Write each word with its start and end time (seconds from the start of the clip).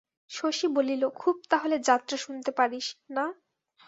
শশী 0.31 0.67
বলিল, 0.67 1.03
খুব 1.15 1.35
তাহলে 1.49 1.75
যাত্রা 1.79 2.17
শুনতে 2.17 2.51
পারিস, 2.51 2.85
না? 3.09 3.25